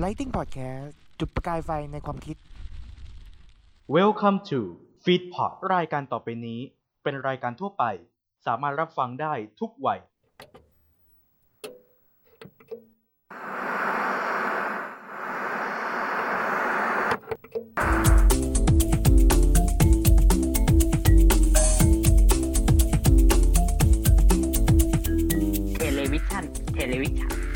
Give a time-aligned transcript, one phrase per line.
[0.00, 2.36] Lighting Podcast จุดประกายไฟในความคิด
[3.96, 4.58] Welcome to
[5.04, 6.60] Feedpot รายการต่อไปนี้
[7.02, 7.84] เป็นรายการทั่วไป
[8.46, 10.00] สามารถรับฟังได้ทุกวัย
[25.74, 27.51] เทเลวิชั่นเทเลวิธฉันเทเลวิชั่น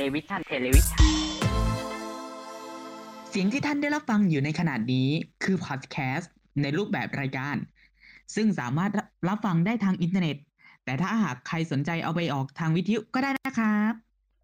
[0.00, 1.02] เทเลวิธฉัน
[3.28, 5.08] เสียงที่ท่านได้รับฟังอยู่ในขณะนี้
[5.44, 6.32] คือพอดแคสต์
[6.62, 7.56] ในรูปแบบรายการ
[8.34, 8.90] ซึ่งสามารถ
[9.28, 10.36] รับฟังได้ทางอินเทอร์เน็ต
[10.84, 13.92] แต่ถ้าหากใครสนใจเอาไปออกทางวิทยุก็ได้นะครับ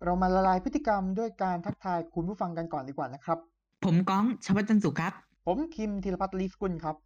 [0.05, 3.38] เรามาละลายพฤติกรรมด้วยการทักทายคุณผู้ฟังกันก่อนดีกว่านะครับ
[3.84, 5.12] ผมก้องชวัฒน์จันทร์สุขครับ
[5.46, 6.96] ผมคิมธีรพัฒน์ลีฟกุลครับ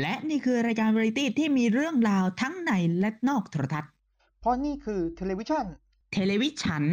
[0.00, 3.90] และนี่คือรายการวาไรตี้ที่มีเรื่องราวทั้งในและนอกโทรทัศน์
[4.40, 5.66] เพราะนี่คือเทเลวิชั่น
[6.12, 6.84] เทเลวิธฉัน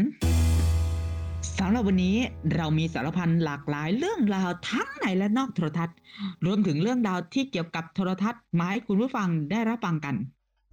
[1.57, 2.15] สำหรับวันนี้
[2.55, 5.97] เรามีสารพันหลากหลายเรื่องราวทั้งในและนอกโทรทัศน์
[6.45, 10.15] รวมถึงเรื่องราวที่เกี่ยวกับโทรทัศน์มาให้คุณผู้ฟังได้รับฟังกัน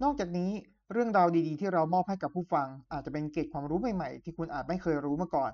[0.03, 0.49] นอกจากนี้
[0.93, 5.51] เรื่องราวดีๆ ที่เรามอบให้กับผู้ฟัง อาจจะเป็นเกร็ดความรู้ใหม่ๆ ที่คุณอาจไม่เคยรู้มาก่อน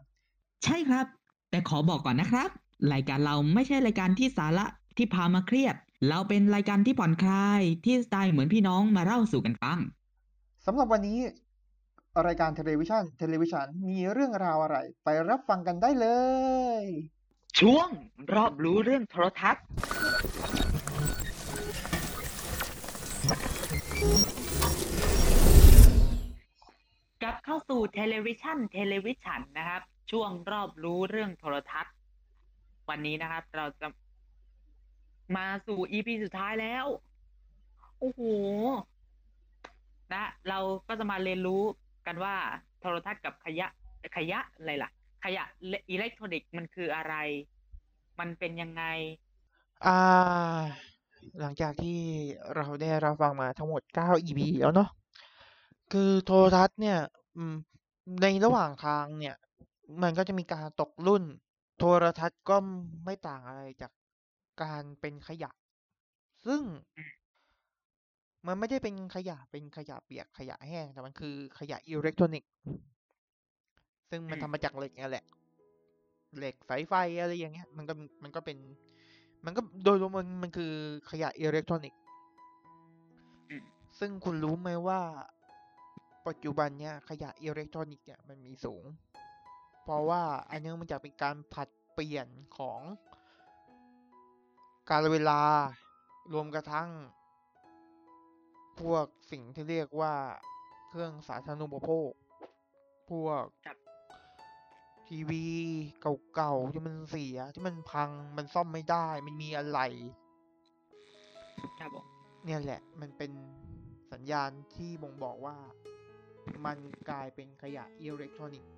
[0.63, 1.05] ใช่ครับ
[1.49, 2.49] แต่ขอบอกก่อนนะครับ
[2.93, 4.65] รายการเราไม่ใช่รายการที่สาระ
[4.97, 5.75] ที่พามาเครียด
[6.09, 9.79] เราเป็นรายการที่ผ่อนคลายที่สไตล์เหมือนพี่น้องมาเล่าสู่กันฟัง
[10.65, 11.19] สำหรับวันนี้
[12.19, 16.07] รายการเทเลวิชั่นเทเลวิธฉันมีเรื่องราวอะไร ไปรับฟังกันได้เล
[16.81, 16.83] ย
[17.59, 17.89] ช่วง
[18.33, 19.63] รอบรู้เรื่องโทรทัศน์
[27.21, 31.93] กลับเข้าสู่เทเลวิชั่นเทเลวิธฉันนะครับ ช่วงรอบรู้เรื่องโทรทัศน์
[32.89, 33.87] วันนี้นะครับ เราจะ
[35.37, 36.85] มาสู่ EP สุดท้ายแล้ว
[37.99, 38.21] โอ้โห
[40.13, 41.63] นะเราก็จะมาเรียนรู้
[42.07, 42.35] กันว่า
[42.79, 43.67] โทรทัศน์กับขยะ
[44.15, 44.91] ขยะอะไรล่ะ
[45.23, 45.43] ขยะ
[45.89, 47.15] อิเล็กทรอนิกส์มันคืออะไร
[48.19, 48.83] มันเป็นยังไง
[49.85, 49.99] อ่า
[51.39, 51.99] หลังจากที่
[52.55, 54.89] เราได้รับฟังมาทั้งหมด 9 EP แล้วเนาะ
[55.91, 56.97] คือโทรทัศน์เนี่ย
[57.37, 57.55] อืม
[58.21, 59.35] ในระหว่างทางเนี่ย
[60.01, 61.23] มันก็จะมีการตกรุ่น
[61.77, 62.55] โทรทัศน์ก็
[63.05, 63.91] ไม่ต่างอะไรจาก
[64.63, 65.51] การเป็นขยะ
[66.45, 66.61] ซึ่ง
[68.47, 72.51] มันไม่ได้เป็นขยะเป็นขยะเปียกขยะแห้ง แต่มันคือขยะอิเล็กทรอนิกส์
[74.09, 75.25] ซึ่งมันทำมาจากเหล็กนี่แหละ
[76.37, 77.93] เหล็กสายไฟอะไรอย่างเงี้ย มันก็
[78.23, 78.57] มันก็เป็น
[79.45, 80.71] มันก็โดยรวมมันมันคือ
[81.11, 81.99] ขยะอิเล็กทรอนิกส์
[83.49, 83.63] อืม
[83.99, 84.99] ซึ่งคุณรู้ไหมว่า
[86.27, 88.83] ปัจจุบันเนี่ยขยะอิเล็กทรอนิกส์เนี่ยมันมีสูง
[89.83, 92.27] เพราะว่าอันเนื่องมาจากเป็นการผลัดเปลี่ยน
[92.57, 92.79] ของ
[94.89, 95.39] การเวลา
[96.33, 96.89] รวมกระทั่ง
[98.79, 100.15] พวกสิ่งที่เรียกว่า
[100.89, 102.11] เครื่องสาธารณูปโภค
[103.11, 103.77] พวกครับ
[105.07, 105.45] ทีวี
[106.35, 109.79] เก่าๆที่มันเสียที่มันพังมันซ่อมไม่ได้ มันมีอะไร
[111.79, 112.05] ครับผม
[112.45, 113.31] เนี่ยแหละ มันเป็น
[114.11, 115.57] สัญญาณที่บ่งบอกว่า
[116.65, 116.77] มัน
[117.09, 118.71] กลายเป็นขยะอิเล็กทรอนิกส์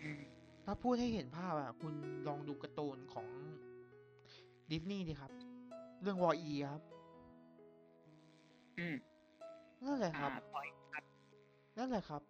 [0.00, 0.22] อืม
[0.64, 1.94] ถ้าพูดให้เห็นภาพอะ คุณ
[2.28, 3.28] ลองดูการ์ตูนของ
[4.70, 5.32] ดิสนีย์ดิครับ
[6.02, 6.82] เรื่องวออีครับ
[8.78, 8.96] อืม
[9.84, 11.04] นั่นแหละคอ่ารับ ปล่อยครับ
[11.78, 12.22] นั่นแหละครับ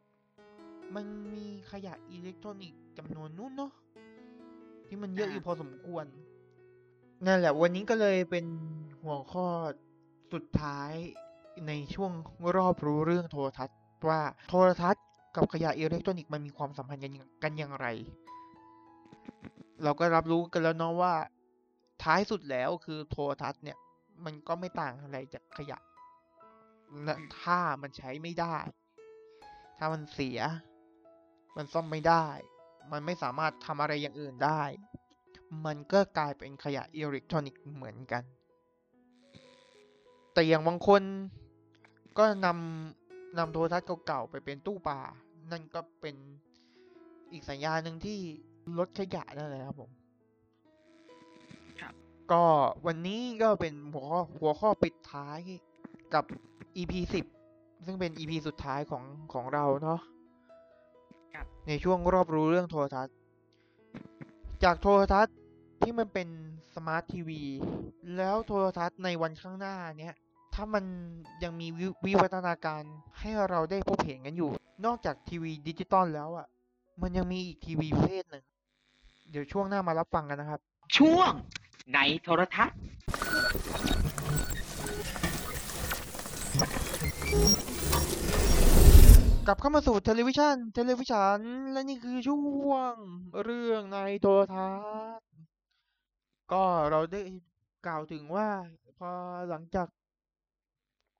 [0.94, 3.72] มันมีขยะอิเล็กทรอนิกส์จำนวนนู้นเนาะ
[4.86, 6.06] ที่มันเยอะอยู่พอสมควร
[7.26, 8.46] นั่นแหละ วันนี้ก็เลยเป็น
[9.02, 9.46] หัวข้อ
[10.32, 10.92] สุดท้าย
[11.66, 12.12] ในช่วง
[12.56, 13.78] รอบรู้เรื่องโทรทัศน์
[14.08, 15.04] ว่าโทรทัศน์
[15.36, 17.86] กับขยะอิเล็กทรอนิกส์มันมีความสัมพันธ์กันยังกันอย่างไร
[19.82, 21.14] เราก็รับรู้กันแล้วเนาะว่า
[22.02, 23.78] ท้ายสุดแล้วคือโทรทัศน์เนี่ย
[24.24, 25.87] มันก็ไม่ต่างอะไรจากขยะและ
[27.42, 28.56] ถ้ามันใช้ไม่ได้
[29.78, 30.40] ถ้ามันเสีย
[31.56, 32.26] มันซ่อมไม่ได้
[32.92, 34.62] มันไม่สามารถทำอะไรอย่างอื่นได้
[35.66, 38.22] มันก็กลายเป็นขยะอิเล็กทรอนิกส์เหมือนกัน
[40.32, 41.02] แต่อย่างบางคน
[42.18, 45.00] ก็นำนำโทรทัศน์เก่าๆไปเป็นตู้ปลา
[45.50, 46.16] นั่นก็เป็น
[47.32, 48.18] อีกสัญญาณหนึ่งที่
[48.78, 49.90] ลดขยะนั่นแหละครับผม
[51.80, 51.94] ครับ
[52.32, 52.44] ก็
[52.86, 55.38] วันนี้ก็เป็นหัวข้อหัวข้อปิดท้าย
[56.14, 56.24] กับ
[56.78, 57.24] EP สิบ
[57.86, 60.00] ซึ่งเป็น EP สุดท้ายของของเราเนาะ
[61.34, 63.14] ครับในช่วงรอบรู้เรื่องโทรทัศน์
[64.64, 65.36] จากโทรทัศน์
[65.82, 66.28] ที่มันเป็น
[66.74, 67.42] smart TV
[68.16, 70.14] แล้วโทรทัศน์ในวันข้างหน้าเนี้ย
[70.54, 70.84] ถ้ามัน
[71.42, 72.82] ยังมีวิวิวัฒนาการ
[73.18, 74.50] ให้เราได้พบเห็นกันอยู่
[74.84, 76.46] นอกจากทีวีดิจิตอลแล้วอะ
[77.02, 78.44] มันยังมีอีกทีวีประเภทหนึ่ง
[79.30, 80.60] เดี๋ยวช่วงหน้ามารับฟังกันนะครับ
[80.96, 81.32] ช่วง
[81.94, 82.78] ในโทรทัศน์
[84.67, 84.67] ค
[89.46, 91.40] กลับเข้ามาสู่เทเลวิชั่นเทเลวิธฉัน
[91.72, 92.38] และนี่คือช่
[92.68, 92.94] วง
[93.44, 94.68] เรื่องในโทรทั
[95.18, 95.28] ศน์
[96.52, 97.20] ก็เราได้
[97.86, 98.48] กล่าวถึงว่า
[98.98, 99.10] พอ
[99.50, 99.88] หลังจาก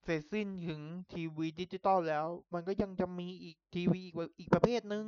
[0.04, 0.80] เสร็จสิ้นถึง
[1.12, 4.00] ทีวีดิจิตอลแล้ว มันก็ยังจะมีอีกทีวี
[4.38, 5.04] อีกประเภทหนึ่ง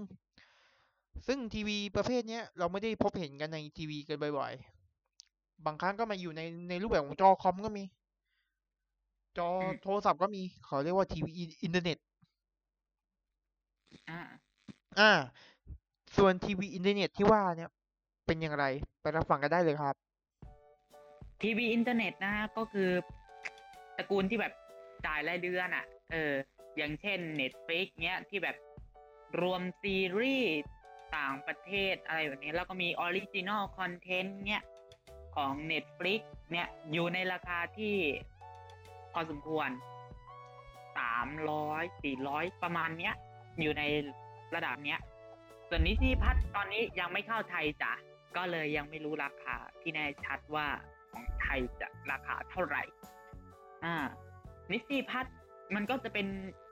[1.26, 7.85] ซึ่งทีวีประเภทนี้เราไม่ได้พบเห็นกันในทีวีกันบ่อยๆ บางครั้งก็มาอยู่ในในรูปแบบของจอคอมก็มี
[9.38, 9.48] จอ
[9.82, 11.30] โทรศัพท์ก็มีเขาเรียกว่าทีวี
[11.62, 11.98] อินเทอร์เน็ต
[14.10, 14.20] อ่า
[14.98, 15.12] อ่า
[16.16, 17.70] ส่วนทีวีอินเทอร์เน็ตที่ว่าเนี่ย
[18.26, 18.64] เป็นอย่างไร
[19.00, 19.94] ไปรับฟังกันได้เลยครับ
[21.42, 22.90] ทีวีอินเทอร์เน็ตนะฮะก็คือ
[23.96, 24.52] ตระกูลที่แบบ
[25.06, 26.32] จ่ายรายเดือนอะ เออ
[26.76, 28.56] อย่างเช่น Netflix เนี้ยที่แบบ
[29.40, 30.52] รวมซีรีส์
[31.16, 34.62] ต่างประเทศอะไรแบบนี้ แล้วก็มี original content เนี้ย
[35.36, 37.96] ของ Netflix เนี่ยอยู่ในราคาที่
[39.12, 39.68] พอสมควร
[40.98, 43.14] สามร้อยสี่ร้อยประมาณเนี้ย
[43.60, 43.82] อยู่ใน
[44.54, 45.00] ระดับเนี้ย
[45.68, 47.92] ส่วนนิติพัฒน์ตอนนี้ยังไม่เข้าไทยจ้ะ
[48.36, 50.66] ก็เลยยังไม่รู้ราคาที่แน่ชัดว่า
[51.10, 52.82] ของไทยจะราคาเท่าไหร่
[53.84, 53.96] อ่า
[54.72, 55.34] นิติพัฒน์
[55.74, 56.26] มันก็จะเป็น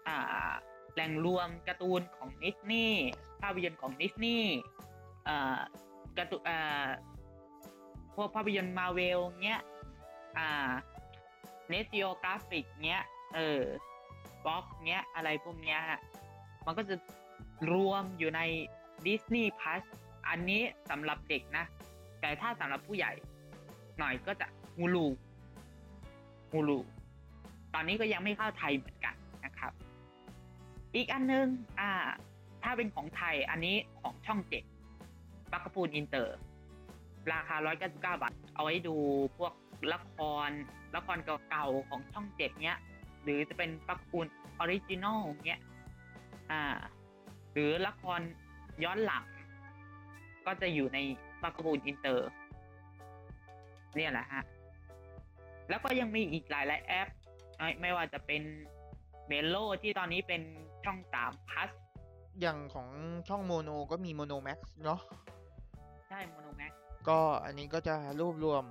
[0.08, 0.50] อ่า
[0.94, 3.05] แหล่งรวมการ์ตูนของดิสนีย์
[3.43, 4.55] ภาพยนตร์ของดิสนีย์
[5.29, 5.61] อ่า
[6.19, 6.87] การ์ตูนอ่า
[8.17, 9.62] พวกภาพยนตร์มาเวลเงี้ย
[10.38, 10.70] อ่า
[11.69, 13.05] National Geographic เงี้ย
[13.35, 13.62] เออ
[14.47, 16.00] Fox เงี้ย อะไรพวกเนี้ยฮะ
[16.67, 16.94] มันก็จะ
[17.73, 18.41] รวมอยู่ใน
[19.06, 19.85] Disney Plus
[20.29, 21.65] อันนี้สำหรับเด็กนะ
[22.20, 23.12] แต่ถ้าสำหรับผู้ใหญ่
[23.99, 25.06] หน่อยก็จะฮูลู
[26.53, 26.79] ฮูลู
[27.75, 29.73] ตอนนี้ก็ยังไม่เข้าไทยเหมือนกันนะครับ
[30.94, 31.47] อีกอันนึง
[31.81, 31.93] อ่า
[32.62, 34.65] ถ้าเป็นของไทยอันนี้ของช่องเจ็ด
[35.53, 36.37] ปักกระปูนอินเตอร์
[37.32, 38.97] ราคา 199 บาท เอาไว้ดู
[39.38, 39.53] พวก
[39.93, 40.17] ละค
[40.47, 40.51] ร
[40.97, 42.79] ละครเก่าๆของช่องเจ็ดเนี้ย
[43.23, 45.61] หรือจะเป็น Bugaboo original เนี้ย
[46.51, 46.63] อ่า
[47.53, 48.21] หรือละคร
[48.85, 49.25] ย้อนหลัง
[50.47, 50.99] ก็จะอยู่ใน
[51.43, 52.29] Bugaboo Inter
[53.95, 54.43] เนี่ยแหละฮะ
[55.69, 57.09] แล้วก็ยังมีอีกหลายหลายๆแอป
[57.59, 58.43] ไม่ไม่ว่าจะเป็น
[59.29, 60.43] Mello ที่ตอนนี้เป็น
[60.85, 61.69] ช่องสาม Plus
[62.41, 62.89] อย่างของ
[63.29, 65.01] ช่องโมโนก็มี MonoMax เนาะ
[66.09, 66.73] ใช่ MonoMax
[67.09, 68.65] ก็อันนี้ก็จะรวบรวม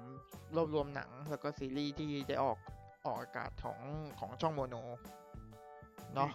[0.56, 2.58] รวบรวมหนังแล้วก็ซีรีส์ที่ได้ออก
[3.06, 3.80] ออกอากาศของ
[4.20, 4.76] ของช่องโมโน
[6.16, 6.32] เนาะ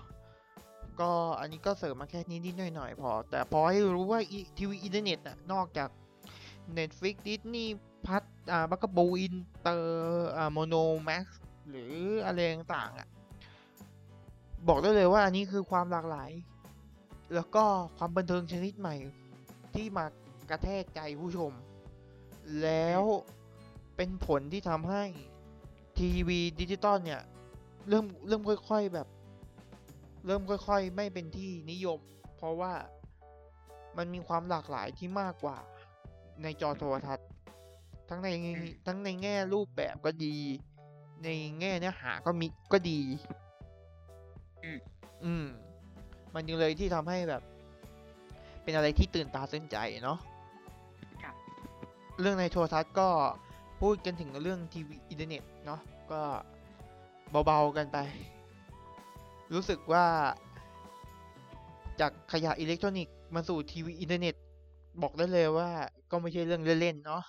[1.00, 1.10] ก็
[1.40, 4.20] อันนี้ก็เสริมมาแค่นี้นิดๆหน่อยๆพอ แต่พอให้รู้ว่า
[4.58, 5.90] ทีวีอินเทอร์เน็ตน่ะนอกจาก
[6.78, 7.68] Netflix Disney
[8.06, 8.22] พัท
[8.52, 11.40] อ่า Bugaboo Inter อ่า MonoMax
[11.70, 11.94] หรือ
[12.26, 13.08] อะไรต่างๆอะ
[14.68, 16.30] บอกได้เลยว่าอันนี้คือความหลากหลาย
[17.34, 17.64] แล้วก็
[17.96, 18.96] ความบันเทิงชนิดใหม่
[19.74, 20.04] ที่มา
[20.50, 21.52] กระแทกใจผู้ชม
[22.62, 23.02] แล้ว
[23.96, 25.04] เป็นผลที่ทำให้
[25.98, 27.22] ทีวีดิจิตอลเนี่ย
[27.88, 29.08] เริ่มเริ่มค่อยๆแบบ
[30.26, 32.00] เริ่มค่อยๆ ไม่เป็นที่นิยม
[32.36, 32.72] เพราะว่า
[33.96, 35.58] มันมีความหลากหลายที่มากกว่า
[36.42, 37.28] ในจอโทรทัศน์
[38.08, 38.28] ทั้งใน
[38.86, 40.36] ทั้งในแง่รูปแบบก็ดี
[41.24, 41.28] ใน
[41.60, 43.00] แง่เนื้อหาก็มีก็ดี
[44.64, 44.78] อืม
[45.24, 45.46] อืม
[46.34, 47.42] มันจึงเลยที่ทำให้แบบ
[48.62, 50.31] เป็นอะไรที่ตื่นตาตื่นใจเนาะครับ
[52.22, 53.08] เรื่องในโทรทัศน์ก็
[53.80, 55.80] พูดกันถึงเรื่องทีวีอินเทอร์เน็ตเนาะ
[56.12, 56.20] ก็
[57.46, 57.98] เบาๆกันไป
[59.52, 60.06] รู้สึกว่า
[62.00, 64.34] จากขยะอิเล็กทรอนิกส์มาสู่ทีวีอินเทอร์เน็ต
[65.02, 65.70] บอกได้เลยว่า
[66.10, 67.22] ก็ไม่ใช่เรื่องเล่นๆเนาะ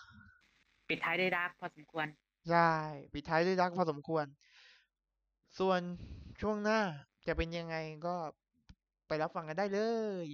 [0.89, 2.07] ปิดท้ายด้วย dark พอสมควร
[2.49, 2.71] ใช่
[3.13, 4.25] ปิดท้ายด้วยรักพอสมควร
[5.59, 5.81] ส่วน
[6.41, 6.79] ช่วงหน้า
[7.27, 8.15] จะเป็นยังไงก็
[9.07, 9.79] ไปรับฟังกันได้เล
[10.25, 10.27] ย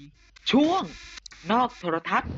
[0.52, 0.84] ช่วง
[1.52, 2.32] นอกโทรทัศน์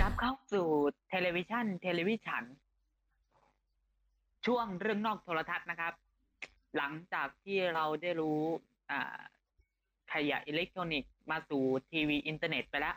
[0.00, 0.66] กลับเข้าสู่
[1.08, 2.44] เทเลวิชันเทเลวิชัน
[4.46, 5.94] ช่วงเรื่องนอกโทรทัศน์นะครับ
[6.76, 8.40] หลังจากที่เราได้รู้
[8.90, 9.18] อ่า
[10.12, 12.96] ขยะอิเล็กทรอนิกส์มาสู่ทีวีอินเทอร์เน็ตไปแล้ว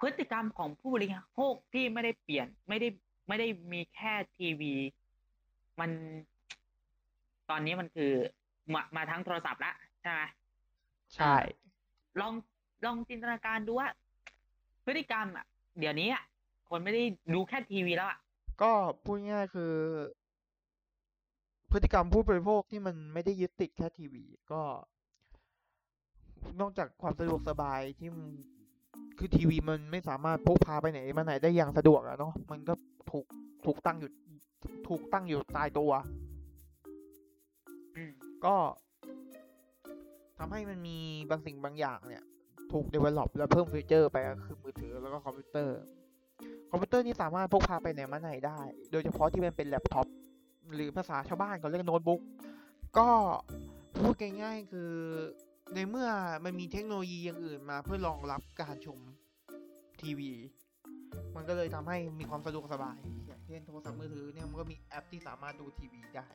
[0.00, 2.88] พฤติกรรมของผู้บริโภคที่ไม่ได้เปลี่ยนไม่ได้
[3.28, 4.74] ไม่ได้มีแค่ทีวี
[5.80, 5.90] มัน
[7.50, 8.12] ตอนนี้มันคือ
[8.72, 10.22] มามาทั้งโทรศัพท์แล้วใช่ไหม
[11.14, 11.36] ใช่
[12.20, 12.34] ลอง
[12.84, 13.88] ลองจินตนาการดูว่า
[14.84, 15.46] พฤติกรรมอะ
[15.78, 16.22] เดี๋ยวนี้อะ
[16.68, 17.02] คนไม่ได้
[17.34, 18.18] ดูแค่ทีวีแล้วอะ
[18.62, 18.72] ก็
[19.04, 19.72] พูดง่ายๆคือ
[21.70, 24.62] พฤติกรรมผู้บริโภคที่มันไม่ได้ยึดติดแค่ทีวี ก็
[26.60, 28.24] นอกจากความสะดวกสบายที่มัน
[29.18, 32.74] คือทีวีมันไม่สามารถพกพาไปไหนมาไหนได้อย่างสะดวกอะเนาะมันก็
[33.10, 33.26] ถูก
[33.66, 34.10] ถูกตั้งอยู่
[34.88, 35.92] ถูกตั้งอยู่ตายตัว
[37.96, 38.12] อืม
[38.44, 38.56] ก็
[40.38, 40.98] ทำให้มันมี
[41.30, 42.24] บางสิ่งบางอย่างเนี่ย
[42.72, 45.78] ถูก develop และเพิ่มฟีเจอร์ไปก็คือมือถือแล้วก็คอมพิวเตอร์
[46.70, 48.60] คอมพิวเตอร์นี่สามารถพกพาไปไหนมาไหนได้
[48.92, 50.06] โดยเฉพาะที่มันเป็นแล็ปท็อป
[50.74, 52.20] หรือภาษาชาวบ้านเขาเรียกโน้ตบุ๊ก
[52.98, 53.08] ก็
[54.00, 54.92] พูดง่ายๆคือ
[55.74, 56.08] ในเมื่อ
[56.44, 58.98] มันมีเทคโนโลยีอย่างอื่นมาเพื่อรองรับการชม
[60.00, 60.32] ทีวี
[61.36, 66.26] มันก็เลยทำให้มีความสะดวกสบายอย่างเช่นโทรศัพท์มือถือเนี่ยมันก็มีแอปที่สามารถดูทีวีได้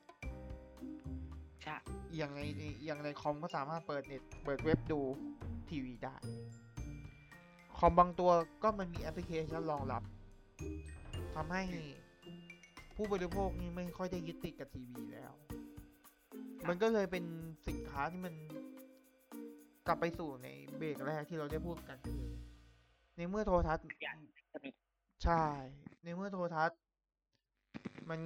[1.63, 1.77] ใช่
[2.17, 2.41] อย่างใน
[2.85, 5.01] อย่างในคอมก็สามารถเปิดเน็ตเปิดเว็บดู
[5.71, 6.15] ทีวีได้
[7.77, 8.31] คอมบางตัว
[8.63, 10.03] ก็มันมีแอปพลิเคชันรองรับ
[11.35, 11.63] ทำให้
[12.95, 15.31] ผู้บริโภคนี่ไม่ค่อยได้ยึดติดกับทีวีแล้ว
[16.67, 17.23] มันก็เลยเป็น
[17.67, 18.33] สินค้าที่มัน
[19.87, 22.21] กลับไปสู่ในเบรกแรกที่เราได้พูดกันคือ
[23.17, 23.85] ในเมื่อโทรทัศน์
[25.23, 25.43] ใช่
[26.03, 26.79] ในเมื่อโทรทัศน์
[28.09, 28.19] มัน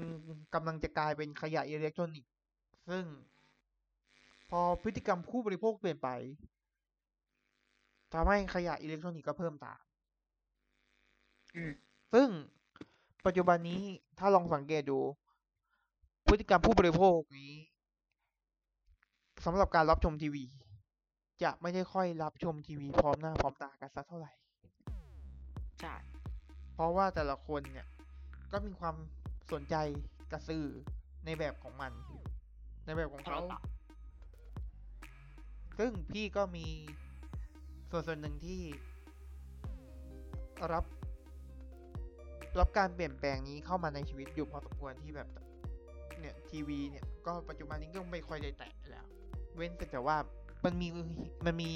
[0.54, 2.32] กำลังจะกลายเป็นขยะอิเล็กทรอนิกส์
[2.90, 3.06] ซึ่ง
[4.50, 6.10] พอพฤติกรรมผู้บริโภคเปลี่ยนไป
[8.14, 9.80] ทำให้ขยะอิเล็กทรอนิกส์ก็เพิ่มตาม
[11.56, 11.72] อืม
[12.14, 12.28] ซึ่ง
[13.26, 13.82] ปัจจุบันนี้
[14.20, 15.00] ถ้าลองสังเกตดู
[16.28, 17.54] พฤติกรรมผู้บริโภคนี้
[19.46, 20.46] สำหรับการรับชมทีวี
[21.44, 24.32] จะไม่ได้ค่อยรับชมทีวีพร้อมหน้าพร้อมตากันสักเท่าไหร่
[25.82, 25.96] ใช่
[26.74, 27.88] เพราะว่าแต่ละคนเนี่ย
[28.52, 28.96] ก็มีความ
[29.52, 29.76] สนใจ
[30.32, 30.66] กับสื่อ
[31.26, 31.92] ในแบบของมัน
[32.86, 33.68] ในแบบของโทรเขาศัพท์
[35.80, 36.66] ซึ่งพี่ก็มี
[37.92, 38.62] ส่วนส่วนหนึ่งที่
[40.74, 40.86] รับ
[42.60, 45.28] รับการเปลี่ยนแปลงนี้เข้ามาในชีวิตอยู่พอสมควรที่แบบ
[46.20, 49.06] เนี่ยทีวีเนี่ยก็ปัจจุบันนี้ก็ไม่ค่อยได้แตะแล้ว
[49.56, 50.18] เว้นแต่ว่า
[50.66, 50.88] มันมี
[51.46, 51.72] มันมี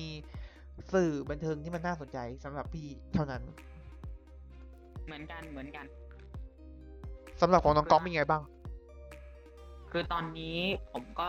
[0.94, 3.44] สื่อบันเทิงที่มันน่าสนใจสำหรับพี่เท่านั้น
[5.06, 5.86] เหมือนกันเหมือนกัน
[7.42, 8.42] สำหรับของน้องก๊อฟเป็นไงบ้าง
[9.92, 10.58] คือตอนนี้
[10.94, 11.28] ผมก็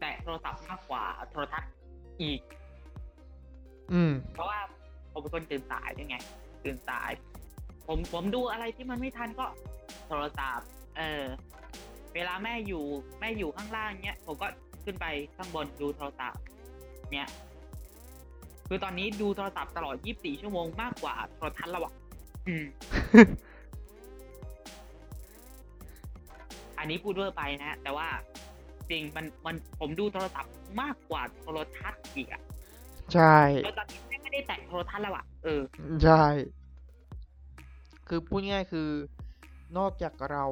[0.00, 1.72] แตะโทรศัพท์มากกว่าโทรทัศน์
[2.22, 2.40] อีก
[3.92, 4.60] อืม เพราะว่า
[5.12, 6.16] ผมเป็นคนตื่นสายด้วยไง
[6.64, 7.10] ตื่นสาย
[7.86, 9.46] ผมผมดูอะไรที่มันไม่ทันก็
[10.08, 11.24] โทรศัพท์ เออ
[12.14, 12.84] เวลาแม่อยู่
[13.20, 14.48] แม่อยู่ข้างล่างเนี้ย ผมก็
[14.84, 16.40] ขึ้นไปข้างบนดูโทรศัพท์
[17.14, 17.28] เนี้ย
[18.68, 21.94] คือตอนนี้ดูโทรศัพท์ตลอด 24 ชั่วโมงมากกว่าโทรทัศน์แล้วอะ
[22.48, 22.64] อืม
[26.78, 28.08] อันนี้พูดเวอร์ไปนะ แต่ว่า
[28.90, 32.42] จริงมันมันผมดูโทรศัพท์มากกว่าโทรทัศน์อีกอะ
[33.14, 35.62] ใช่แล้วตอนนี้ไม่ได้แตะโทรทัศน์แล้วอะเออ
[36.04, 36.22] ใช่
[38.08, 38.88] คือพูดง่ายๆคือ
[39.78, 40.44] นอกจากเรา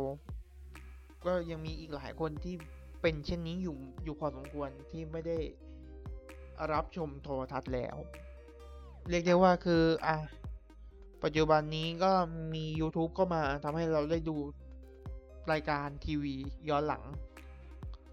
[1.24, 2.54] ก็ยังมีอีกหลายคนที่
[3.02, 5.38] เป็นเช่นนี้อยู่อยู่พอสมควรที่ไม่ได้
[6.72, 7.96] รับชมโทรทัศน์แล้ว
[9.10, 10.16] เรียกได้ว่าคืออะ
[11.24, 12.12] ปัจจุบันนี้ก็
[12.54, 14.36] มี YouTube เข้ามาทำให้เราได้ดู
[15.52, 16.34] รายการทีวี
[16.68, 17.02] ย้อนหลัง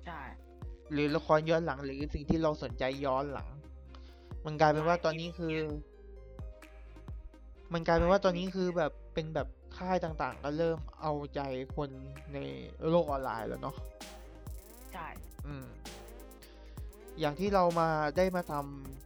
[0.05, 0.21] ใช่
[0.91, 3.49] หรือละครย้อนหลังหรือสิ่งที่เราสนใจย้อนหลัง
[4.45, 5.55] มันกลายเป็นว่าตอนนี้คือ
[7.73, 9.47] มันกลายเป็นว่าตอนนี้คือแบบเป็นแบบ
[9.77, 11.39] ค่ายต่างๆ ก็เริ่มเอาใจ
[11.75, 11.89] คน
[12.33, 12.37] ใน
[12.89, 13.75] โลกออนไลน์แล้วเนาะ
[14.93, 15.07] ใช่
[15.47, 15.67] อืม
[17.19, 18.53] อย่างที่เรามาได้มาท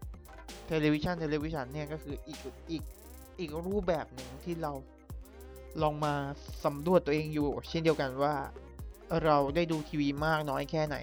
[0.07, 2.39] ำเทเลวิชันเทเลวิชันเนี่ยก็คืออีก
[2.71, 2.83] อีก
[3.39, 4.71] อีกรูปแบบหนึ่งที่เรา
[5.81, 6.13] ลองมา
[6.65, 8.35] สำรวจตัวเองอยู่ เช่นเดียวกันว่า
[9.23, 10.97] เราได้ดูทีวีมากน้อยแค่ไหน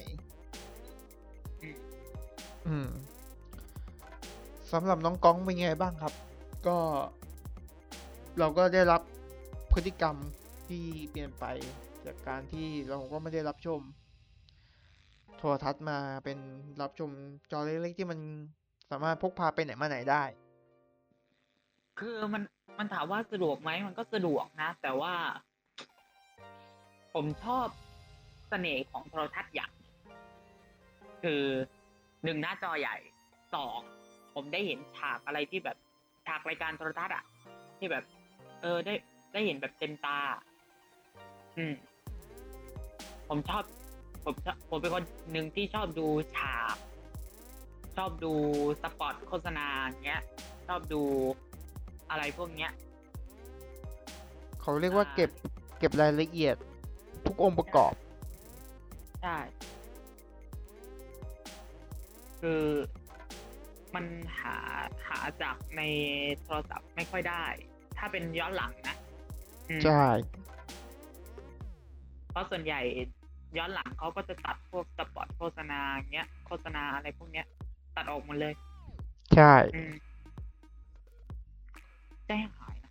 [1.62, 1.76] อืม
[2.66, 2.88] อืม
[4.74, 6.14] สำหรับน้องก้องเป็นไงบ้างครับ
[6.66, 6.76] ก็
[8.38, 9.02] เราก็ได้รับ
[9.72, 10.16] พฤติกรรม
[10.68, 11.44] ที่เปลี่ยนไป
[12.06, 13.80] จากการที่เราก็ไม่ได้รับชม
[15.38, 16.38] โทรทัศน์มาเป็น
[16.82, 17.10] รับชม
[17.50, 18.18] จอเล็กๆที่มัน
[18.90, 20.24] สามารถพกพาไปไหนมาไหนได้
[21.98, 22.42] คือมัน
[22.78, 25.14] มันถามว่าสะดวกไหมมันก็สะดวกนะ แต่ว่า
[27.14, 27.66] ผมชอบ
[28.48, 29.96] เสน่ห์ของโทรทัศน์อย่างหนึ่ง
[31.22, 31.42] คือ
[32.24, 32.96] หนึ่งหน้าจอใหญ่
[33.54, 33.80] สอง
[34.34, 35.76] ผมได้เห็นฉากอะไรที่แบบ
[36.26, 37.24] ฉากรายการโทรทัศน์อะ
[37.78, 38.04] ที่แบบ
[38.62, 38.94] เออได้
[39.32, 40.18] ได้เห็นแบบเต็มตา
[41.56, 41.74] อืม
[43.28, 43.62] ผมชอบ
[44.24, 46.76] ผมชอบผมเป็นคนหนึ่งที่ชอบดูฉาก
[47.96, 48.32] ชอบดู
[48.82, 50.22] สปอตโฆษณาอย่างเงี้ย
[50.68, 51.02] ชอบดู
[52.10, 52.70] อะไรพวกเนี้ย
[54.60, 55.30] เขาเรียกว่าอ่าเก็บ
[55.78, 56.56] เก็บรายละเอียด
[57.24, 57.94] ทุกองค์ประกอบ
[59.22, 59.36] ใช่
[62.40, 62.62] คือ
[63.94, 64.04] มัน
[64.40, 64.56] หา
[65.06, 65.82] หาจากใน
[66.42, 67.44] โทรศัพท์ไม่ค่อยได้
[67.98, 68.96] ถ้าเป็นย้อนหลังนะ
[69.70, 70.04] อืมใช่
[72.30, 72.80] เพราะส่วนใหญ่
[73.58, 77.46] ย้อนหลังเขาก็จะตัดพวกสปอตโฆษณาอย่างเงี้ยโฆษณาอะไรพวกเนี้ย
[77.96, 78.54] ตัดออกหมดเลย
[79.34, 79.92] ใช่ อืม
[82.26, 82.90] ใจหายนะ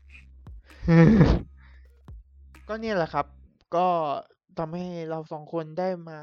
[2.67, 3.25] ก็เนี่ยแหละครับ
[3.75, 3.87] ก็
[4.57, 6.19] ทำให้เราสองคนได้มา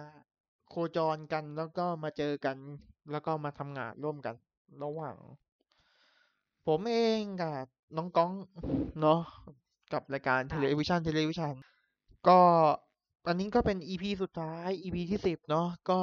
[0.70, 2.56] โคจรกันแล้วก็มาเจอกัน
[3.10, 4.34] แล้วก็มาทำงานร่วมกัน
[4.82, 5.16] ระหว่าง
[6.66, 8.32] ผมเองกับน้องก้อง
[9.00, 9.20] เนาะ
[9.92, 11.54] กับรายการเทเลวิชันเทเลวิชัน
[12.28, 12.40] ก็
[13.26, 16.00] อันนี้ก็เป็น EP สุดท้าย EP ที่สิบเนาะก็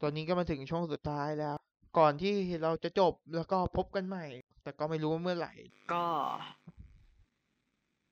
[0.00, 1.56] ตอนนี้ก็มาถึงช่วงสุดท้ายแล้ว
[1.98, 4.24] ก่อนที่เราจะจบแล้วก็พบกันใหม่
[4.62, 5.52] แต่ก็ไม่รู้ว่าเมื่อไหร่
[5.92, 6.04] ก็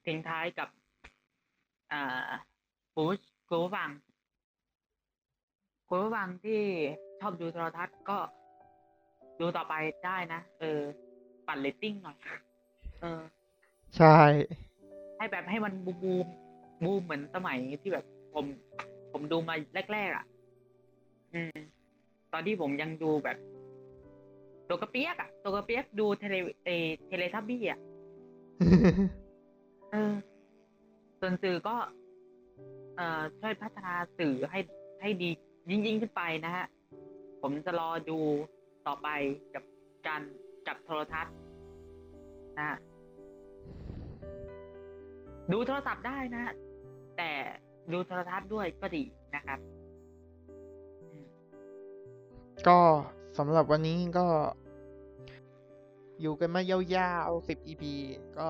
[0.06, 0.68] ทิ้งท้ายกับ
[1.92, 2.02] อ่า
[2.94, 3.16] คุณผู้
[3.48, 3.90] คุณผู้ฟัง
[5.88, 6.62] คุณผู้ฟังที่
[7.20, 8.18] ชอบดูโทรทัศน์ก็
[9.40, 9.74] ดูต่อไป
[10.06, 10.80] ได้นะ เออ
[11.46, 12.16] ปั่นเรตติ้งหน่อย
[13.00, 13.20] เออ
[13.96, 14.16] ใช่
[15.16, 16.26] ให้แบบให้มัน boom boom
[16.84, 18.44] boom เหมือนสมัยที่แบบผม
[19.12, 19.54] ผมดูมา
[19.92, 20.26] แรกๆอะ
[21.34, 21.58] อืม
[22.32, 23.36] ตอนที่ผมยังดูแบบ
[24.68, 26.70] ตัวกะเปี๊ยกอะตัวกะเปี๊ยกดูเทเลเอ
[27.06, 27.80] Teletubbies อะ
[29.92, 30.12] เออ
[31.20, 31.76] ส่วนสื่อก็
[32.96, 34.58] เอ่อ ช่วยพัฒนาสื่อให้
[35.00, 35.30] ให้ดี
[35.70, 36.66] ยิ่งยิ่งขึ้นไปนะฮะ
[37.42, 38.18] ผมจะรอดู
[38.86, 39.08] ต่อไป
[39.54, 39.64] กับ
[40.06, 40.22] การ
[40.66, 41.34] กับโทรทัศน์
[42.58, 42.78] นะฮะ
[45.52, 46.54] ดูโทรศัพท์ได้นะ
[47.16, 47.30] แต่
[47.92, 49.58] ดูโทรทัศน์ด้วยก็ดีนะครับ
[52.68, 52.78] ก็
[53.38, 54.26] สำหรับวันนี้ก็
[56.20, 57.84] อยู่กันมายาวๆสิบ EP
[58.38, 58.48] ก็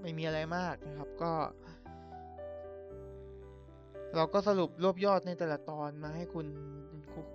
[0.00, 1.32] ไม่มีอะไรมากนะครับ ก็
[4.16, 6.46] เราก็สรุปรวบยอดในแต่ละตอนมาให้คุณ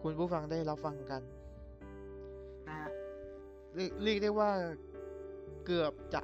[0.04, 1.22] คุณผู้ฟังได้รับฟังกัน
[2.68, 2.90] นะฮะ
[3.76, 4.52] เรียกเรียกได้ว่า
[5.66, 6.22] เกือบจะ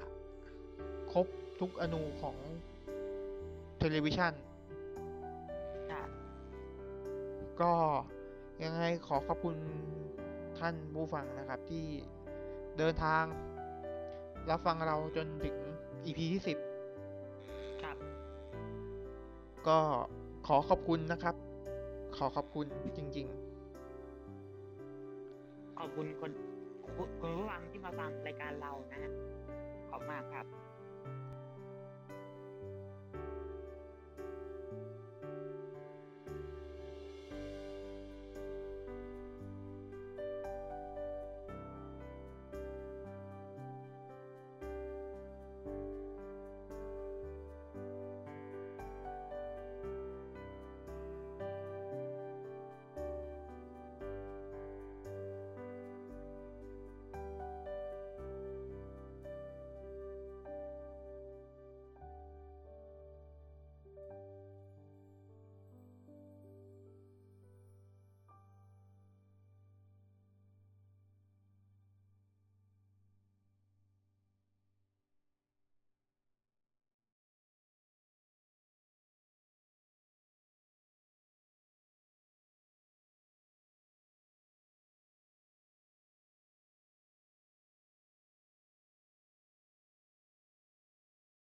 [1.12, 1.28] ครบ
[1.60, 2.36] ทุกอนูของ
[3.78, 4.34] เทเลวิชัน
[5.92, 6.02] จ้ะ
[7.62, 7.74] ก็
[8.64, 9.56] ยังไงขอขอบคุณ
[10.60, 11.86] ท่านผู้ฟังนะครับที่
[12.78, 13.24] เดินทาง
[14.50, 15.56] รับฟังเราจนถึง
[16.06, 16.58] EP ที่สิบ
[17.84, 17.98] ครับ
[19.68, 19.80] ก็
[20.48, 21.36] ขอขอบคุณนะครับ
[22.18, 22.66] ขอขอบคุณ
[22.98, 23.49] จริงข
[25.90, 26.32] อบคุณคน
[26.84, 26.90] คุ
[27.30, 29.12] ณผู้ฟังที่มาฟังรายการเรานะ
[29.90, 30.46] ขอบมากครับ